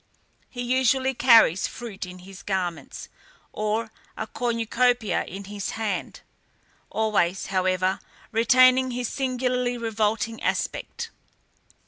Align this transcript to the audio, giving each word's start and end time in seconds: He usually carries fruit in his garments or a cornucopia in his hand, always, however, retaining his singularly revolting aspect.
He 0.49 0.63
usually 0.63 1.13
carries 1.13 1.67
fruit 1.67 2.07
in 2.07 2.17
his 2.25 2.41
garments 2.41 3.07
or 3.53 3.91
a 4.17 4.25
cornucopia 4.25 5.23
in 5.25 5.43
his 5.43 5.69
hand, 5.77 6.21
always, 6.89 7.45
however, 7.53 7.99
retaining 8.31 8.89
his 8.89 9.07
singularly 9.09 9.77
revolting 9.77 10.41
aspect. 10.41 11.11